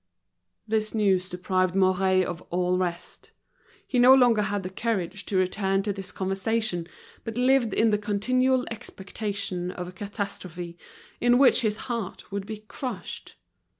This 0.67 0.95
news 0.95 1.29
deprived 1.29 1.75
Mouret 1.75 2.25
of 2.25 2.41
all 2.49 2.79
rest. 2.79 3.29
He 3.85 3.99
no 3.99 4.15
longer 4.15 4.41
had 4.41 4.63
the 4.63 4.71
courage 4.71 5.27
to 5.27 5.37
return 5.37 5.83
to 5.83 5.93
this 5.93 6.11
conversation, 6.11 6.87
but 7.23 7.37
lived 7.37 7.71
in 7.75 7.91
the 7.91 7.99
continual 7.99 8.65
expectation 8.71 9.69
of 9.69 9.87
a 9.87 9.91
catastrophe, 9.91 10.75
in 11.19 11.37
which 11.37 11.61
his 11.61 11.77
heart 11.85 12.31
would 12.31 12.47
be 12.47 12.57
crushed. 12.67 13.35